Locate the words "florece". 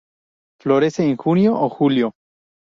0.59-1.07